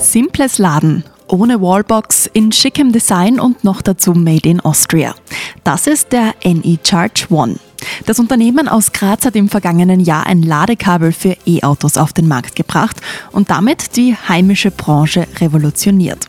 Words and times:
Simples 0.00 0.58
Laden. 0.58 1.04
Ohne 1.26 1.60
Wallbox, 1.60 2.30
in 2.32 2.52
schickem 2.52 2.92
Design 2.92 3.40
und 3.40 3.64
noch 3.64 3.82
dazu 3.82 4.12
Made 4.12 4.48
in 4.48 4.60
Austria. 4.60 5.14
Das 5.64 5.86
ist 5.86 6.12
der 6.12 6.34
NE 6.44 6.78
Charge 6.82 7.26
One. 7.30 7.56
Das 8.06 8.18
Unternehmen 8.18 8.68
aus 8.68 8.92
Graz 8.92 9.26
hat 9.26 9.36
im 9.36 9.48
vergangenen 9.48 10.00
Jahr 10.00 10.26
ein 10.26 10.42
Ladekabel 10.42 11.12
für 11.12 11.36
E-Autos 11.46 11.96
auf 11.96 12.12
den 12.12 12.28
Markt 12.28 12.56
gebracht 12.56 12.96
und 13.32 13.50
damit 13.50 13.96
die 13.96 14.16
heimische 14.16 14.70
Branche 14.70 15.26
revolutioniert. 15.40 16.26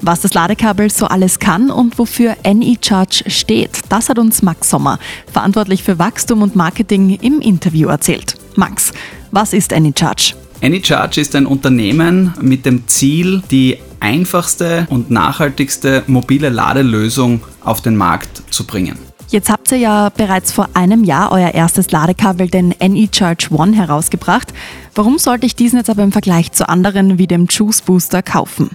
Was 0.00 0.20
das 0.20 0.34
Ladekabel 0.34 0.90
so 0.90 1.06
alles 1.06 1.38
kann 1.38 1.70
und 1.70 1.98
wofür 1.98 2.36
NE 2.44 2.76
Charge 2.80 3.24
steht, 3.26 3.80
das 3.88 4.08
hat 4.08 4.18
uns 4.18 4.42
Max 4.42 4.70
Sommer, 4.70 4.98
verantwortlich 5.30 5.82
für 5.82 5.98
Wachstum 5.98 6.42
und 6.42 6.56
Marketing, 6.56 7.18
im 7.20 7.40
Interview 7.40 7.88
erzählt. 7.88 8.36
Max, 8.54 8.92
was 9.30 9.52
ist 9.52 9.72
NE 9.72 9.92
Charge? 9.96 10.34
AnyCharge 10.60 11.20
ist 11.20 11.34
ein 11.36 11.46
Unternehmen 11.46 12.34
mit 12.40 12.66
dem 12.66 12.88
Ziel, 12.88 13.42
die 13.50 13.78
einfachste 14.00 14.86
und 14.90 15.10
nachhaltigste 15.10 16.02
mobile 16.06 16.48
Ladelösung 16.48 17.42
auf 17.62 17.80
den 17.80 17.96
Markt 17.96 18.42
zu 18.50 18.66
bringen. 18.66 18.98
Jetzt 19.28 19.50
habt 19.50 19.70
ihr 19.72 19.78
ja 19.78 20.08
bereits 20.08 20.52
vor 20.52 20.70
einem 20.72 21.04
Jahr 21.04 21.32
euer 21.32 21.50
erstes 21.50 21.90
Ladekabel, 21.90 22.48
den 22.48 22.74
NE 22.80 23.08
Charge 23.12 23.48
One, 23.50 23.76
herausgebracht. 23.76 24.54
Warum 24.94 25.18
sollte 25.18 25.44
ich 25.46 25.54
diesen 25.54 25.76
jetzt 25.76 25.90
aber 25.90 26.02
im 26.02 26.12
Vergleich 26.12 26.52
zu 26.52 26.68
anderen 26.68 27.18
wie 27.18 27.26
dem 27.26 27.46
Juice 27.46 27.82
Booster 27.82 28.22
kaufen? 28.22 28.70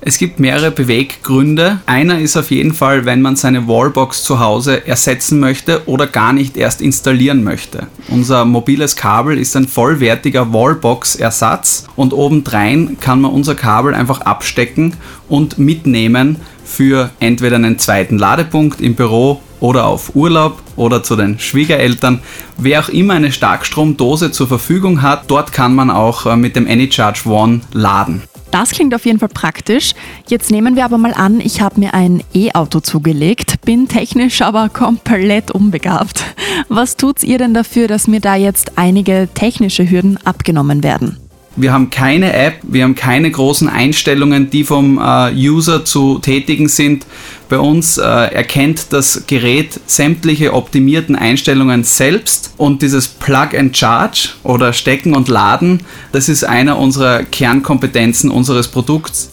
Es 0.00 0.18
gibt 0.18 0.38
mehrere 0.38 0.70
Beweggründe. 0.70 1.80
Einer 1.86 2.20
ist 2.20 2.36
auf 2.36 2.50
jeden 2.50 2.74
Fall, 2.74 3.06
wenn 3.06 3.22
man 3.22 3.34
seine 3.34 3.66
Wallbox 3.66 4.22
zu 4.22 4.38
Hause 4.38 4.86
ersetzen 4.86 5.40
möchte 5.40 5.82
oder 5.86 6.06
gar 6.06 6.32
nicht 6.32 6.56
erst 6.56 6.80
installieren 6.80 7.42
möchte. 7.42 7.88
Unser 8.08 8.44
mobiles 8.44 8.94
Kabel 8.94 9.38
ist 9.38 9.56
ein 9.56 9.66
vollwertiger 9.66 10.52
Wallbox-Ersatz 10.52 11.86
und 11.96 12.12
obendrein 12.12 12.98
kann 13.00 13.20
man 13.20 13.32
unser 13.32 13.54
Kabel 13.54 13.94
einfach 13.94 14.20
abstecken 14.20 14.94
und 15.28 15.58
mitnehmen 15.58 16.36
für 16.64 17.10
entweder 17.18 17.56
einen 17.56 17.78
zweiten 17.78 18.18
Ladepunkt 18.18 18.80
im 18.80 18.94
Büro 18.94 19.40
oder 19.60 19.86
auf 19.86 20.14
Urlaub 20.14 20.62
oder 20.76 21.02
zu 21.02 21.16
den 21.16 21.38
Schwiegereltern. 21.38 22.20
Wer 22.58 22.80
auch 22.80 22.88
immer 22.88 23.14
eine 23.14 23.32
Starkstromdose 23.32 24.30
zur 24.30 24.46
Verfügung 24.46 25.02
hat, 25.02 25.24
dort 25.28 25.52
kann 25.52 25.74
man 25.74 25.90
auch 25.90 26.26
äh, 26.26 26.36
mit 26.36 26.56
dem 26.56 26.68
AnyCharge 26.68 27.28
One 27.28 27.60
laden. 27.72 28.22
Das 28.58 28.70
klingt 28.70 28.94
auf 28.94 29.04
jeden 29.04 29.18
Fall 29.18 29.28
praktisch. 29.28 29.92
Jetzt 30.28 30.50
nehmen 30.50 30.76
wir 30.76 30.86
aber 30.86 30.96
mal 30.96 31.12
an, 31.12 31.42
ich 31.42 31.60
habe 31.60 31.78
mir 31.78 31.92
ein 31.92 32.22
E-Auto 32.32 32.80
zugelegt, 32.80 33.60
bin 33.66 33.86
technisch 33.86 34.40
aber 34.40 34.70
komplett 34.70 35.50
unbegabt. 35.50 36.24
Was 36.70 36.96
tut 36.96 37.22
ihr 37.22 37.36
denn 37.36 37.52
dafür, 37.52 37.86
dass 37.86 38.08
mir 38.08 38.20
da 38.20 38.34
jetzt 38.34 38.78
einige 38.78 39.28
technische 39.34 39.90
Hürden 39.90 40.16
abgenommen 40.24 40.82
werden? 40.82 41.18
Wir 41.56 41.72
haben 41.72 41.88
keine 41.88 42.34
App, 42.34 42.58
wir 42.62 42.84
haben 42.84 42.94
keine 42.94 43.30
großen 43.30 43.68
Einstellungen, 43.68 44.50
die 44.50 44.62
vom 44.62 44.98
äh, 44.98 45.32
User 45.34 45.86
zu 45.86 46.18
tätigen 46.18 46.68
sind. 46.68 47.06
Bei 47.48 47.58
uns 47.58 47.96
äh, 47.96 48.02
erkennt 48.02 48.92
das 48.92 49.26
Gerät 49.26 49.80
sämtliche 49.86 50.52
optimierten 50.52 51.16
Einstellungen 51.16 51.82
selbst 51.82 52.52
und 52.58 52.82
dieses 52.82 53.08
Plug 53.08 53.56
and 53.56 53.74
Charge 53.74 54.30
oder 54.42 54.74
Stecken 54.74 55.14
und 55.14 55.28
Laden, 55.28 55.80
das 56.12 56.28
ist 56.28 56.44
einer 56.44 56.78
unserer 56.78 57.22
Kernkompetenzen 57.24 58.30
unseres 58.30 58.68
Produkts. 58.68 59.32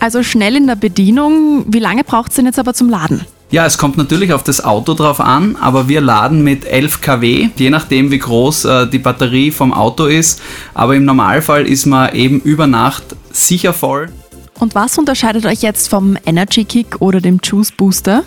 Also 0.00 0.22
schnell 0.22 0.56
in 0.56 0.66
der 0.66 0.76
Bedienung. 0.76 1.66
Wie 1.68 1.78
lange 1.78 2.02
braucht 2.02 2.30
es 2.30 2.36
denn 2.36 2.46
jetzt 2.46 2.58
aber 2.58 2.74
zum 2.74 2.88
Laden? 2.88 3.26
Ja, 3.52 3.66
es 3.66 3.78
kommt 3.78 3.96
natürlich 3.96 4.32
auf 4.32 4.44
das 4.44 4.62
Auto 4.62 4.94
drauf 4.94 5.18
an, 5.18 5.56
aber 5.60 5.88
wir 5.88 6.00
laden 6.00 6.44
mit 6.44 6.64
11 6.64 7.00
kW, 7.00 7.48
je 7.56 7.70
nachdem 7.70 8.12
wie 8.12 8.18
groß 8.20 8.64
äh, 8.64 8.86
die 8.86 9.00
Batterie 9.00 9.50
vom 9.50 9.74
Auto 9.74 10.06
ist. 10.06 10.40
Aber 10.72 10.94
im 10.94 11.04
Normalfall 11.04 11.66
ist 11.66 11.84
man 11.84 12.14
eben 12.14 12.38
über 12.40 12.68
Nacht 12.68 13.02
sicher 13.32 13.72
voll. 13.72 14.08
Und 14.60 14.76
was 14.76 14.98
unterscheidet 14.98 15.46
euch 15.46 15.62
jetzt 15.62 15.88
vom 15.88 16.16
Energy 16.24 16.64
Kick 16.64 17.00
oder 17.00 17.20
dem 17.20 17.40
Juice 17.42 17.72
Booster? 17.72 18.22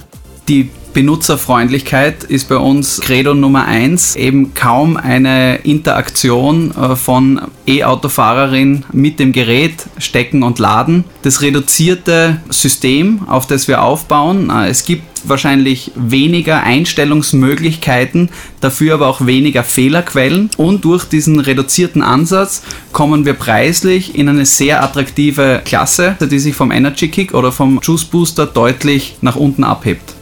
Die 0.47 0.69
Benutzerfreundlichkeit 0.93 2.23
ist 2.23 2.49
bei 2.49 2.57
uns 2.57 3.01
Credo 3.01 3.33
Nummer 3.33 3.65
eins. 3.65 4.15
Eben 4.15 4.53
kaum 4.53 4.95
eine 4.95 5.57
Interaktion 5.57 6.71
äh, 6.71 6.95
von 6.95 7.41
E-Autofahrerin 7.65 8.85
mit 8.91 9.19
dem 9.19 9.31
Gerät 9.31 9.85
stecken 9.97 10.43
und 10.43 10.59
laden. 10.59 11.03
Das 11.23 11.41
reduzierte 11.41 12.41
System, 12.49 13.21
auf 13.27 13.47
das 13.47 13.67
wir 13.67 13.81
aufbauen, 13.81 14.51
äh, 14.51 14.69
es 14.69 14.85
gibt 14.85 15.03
wahrscheinlich 15.25 15.91
weniger 15.95 16.63
Einstellungsmöglichkeiten, 16.63 18.29
dafür 18.59 18.95
aber 18.95 19.07
auch 19.07 19.25
weniger 19.25 19.63
Fehlerquellen. 19.63 20.49
Und 20.57 20.85
durch 20.85 21.05
diesen 21.05 21.39
reduzierten 21.39 22.03
Ansatz 22.03 22.61
kommen 22.91 23.25
wir 23.25 23.33
preislich 23.33 24.15
in 24.15 24.29
eine 24.29 24.45
sehr 24.45 24.83
attraktive 24.83 25.61
Klasse, 25.63 26.17
die 26.19 26.39
sich 26.39 26.55
vom 26.55 26.71
Energy 26.71 27.07
Kick 27.07 27.33
oder 27.33 27.51
vom 27.51 27.79
Juice 27.81 28.05
Booster 28.05 28.45
deutlich 28.45 29.15
nach 29.21 29.37
unten 29.37 29.63
abhebt. 29.63 30.13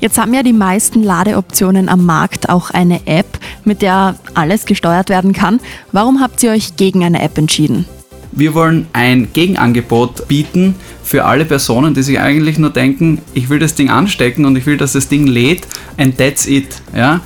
Jetzt 0.00 0.16
haben 0.18 0.32
ja 0.32 0.44
die 0.44 0.52
meisten 0.52 1.02
Ladeoptionen 1.02 1.88
am 1.88 2.06
Markt 2.06 2.48
auch 2.48 2.70
eine 2.70 3.06
App, 3.06 3.26
mit 3.64 3.82
der 3.82 4.14
alles 4.34 4.64
gesteuert 4.64 5.08
werden 5.08 5.32
kann. 5.32 5.60
Warum 5.90 6.20
habt 6.20 6.42
ihr 6.42 6.52
euch 6.52 6.76
gegen 6.76 7.02
eine 7.02 7.20
App 7.20 7.36
entschieden? 7.36 7.84
Wir 8.30 8.54
wollen 8.54 8.86
ein 8.92 9.32
Gegenangebot 9.32 10.28
bieten 10.28 10.76
für 11.02 11.24
alle 11.24 11.44
Personen, 11.44 11.94
die 11.94 12.02
sich 12.02 12.20
eigentlich 12.20 12.58
nur 12.58 12.70
denken, 12.70 13.20
ich 13.34 13.48
will 13.48 13.58
das 13.58 13.74
Ding 13.74 13.90
anstecken 13.90 14.44
und 14.44 14.54
ich 14.56 14.66
will, 14.66 14.76
dass 14.76 14.92
das 14.92 15.08
Ding 15.08 15.26
lädt 15.26 15.66
and 15.96 16.16
that's 16.16 16.46
it. 16.46 16.80
Ja? 16.94 17.20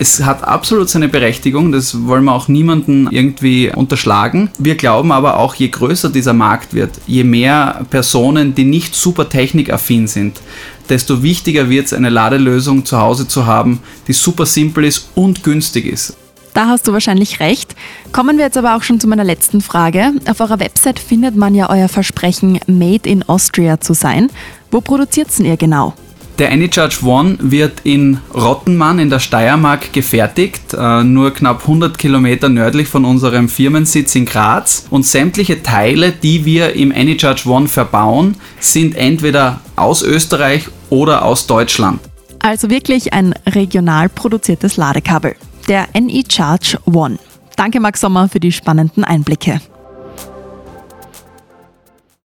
Es 0.00 0.24
hat 0.24 0.44
absolut 0.44 0.88
seine 0.88 1.08
Berechtigung, 1.08 1.72
das 1.72 2.06
wollen 2.06 2.24
wir 2.24 2.32
auch 2.32 2.46
niemanden 2.46 3.08
irgendwie 3.10 3.72
unterschlagen. 3.74 4.48
Wir 4.56 4.76
glauben 4.76 5.10
aber 5.10 5.38
auch, 5.38 5.56
je 5.56 5.66
größer 5.66 6.08
dieser 6.08 6.34
Markt 6.34 6.72
wird, 6.72 6.92
je 7.08 7.24
mehr 7.24 7.84
Personen, 7.90 8.54
die 8.54 8.62
nicht 8.62 8.94
super 8.94 9.28
technikaffin 9.28 10.06
sind, 10.06 10.40
desto 10.88 11.24
wichtiger 11.24 11.68
wird 11.68 11.86
es, 11.86 11.92
eine 11.92 12.10
Ladelösung 12.10 12.84
zu 12.84 13.00
Hause 13.00 13.26
zu 13.26 13.46
haben, 13.46 13.80
die 14.06 14.12
super 14.12 14.46
simpel 14.46 14.84
ist 14.84 15.10
und 15.16 15.42
günstig 15.42 15.86
ist. 15.86 16.16
Da 16.54 16.66
hast 16.66 16.86
du 16.86 16.92
wahrscheinlich 16.92 17.40
recht. 17.40 17.74
Kommen 18.12 18.36
wir 18.36 18.44
jetzt 18.44 18.56
aber 18.56 18.76
auch 18.76 18.82
schon 18.82 19.00
zu 19.00 19.08
meiner 19.08 19.24
letzten 19.24 19.60
Frage. 19.60 20.12
Auf 20.28 20.40
eurer 20.40 20.60
Website 20.60 21.00
findet 21.00 21.34
man 21.34 21.56
ja 21.56 21.70
euer 21.70 21.88
Versprechen, 21.88 22.60
Made 22.68 23.08
in 23.08 23.28
Austria 23.28 23.80
zu 23.80 23.94
sein. 23.94 24.28
Wo 24.70 24.80
produziert 24.80 25.28
es 25.28 25.40
ihr 25.40 25.56
genau? 25.56 25.94
Der 26.38 26.52
AnyCharge 26.52 27.04
One 27.04 27.36
wird 27.40 27.80
in 27.82 28.20
Rottenmann 28.32 29.00
in 29.00 29.10
der 29.10 29.18
Steiermark 29.18 29.92
gefertigt, 29.92 30.72
äh, 30.72 31.02
nur 31.02 31.34
knapp 31.34 31.62
100 31.62 31.98
Kilometer 31.98 32.48
nördlich 32.48 32.86
von 32.86 33.04
unserem 33.04 33.48
Firmensitz 33.48 34.14
in 34.14 34.24
Graz. 34.24 34.86
Und 34.88 35.04
sämtliche 35.04 35.64
Teile, 35.64 36.12
die 36.12 36.44
wir 36.44 36.74
im 36.74 36.92
AnyCharge 36.92 37.48
One 37.48 37.66
verbauen, 37.66 38.36
sind 38.60 38.94
entweder 38.94 39.60
aus 39.74 40.02
Österreich 40.02 40.68
oder 40.90 41.24
aus 41.24 41.48
Deutschland. 41.48 41.98
Also 42.38 42.70
wirklich 42.70 43.12
ein 43.12 43.34
regional 43.46 44.08
produziertes 44.08 44.76
Ladekabel. 44.76 45.34
Der 45.66 45.88
NE 46.00 46.22
Charge 46.30 46.78
One. 46.84 47.18
Danke 47.56 47.80
Max 47.80 48.00
Sommer 48.00 48.28
für 48.28 48.38
die 48.38 48.52
spannenden 48.52 49.02
Einblicke. 49.02 49.60